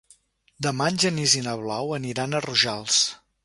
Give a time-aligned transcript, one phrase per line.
[0.67, 3.01] Demà en Genís i na Blau aniran a Rojals.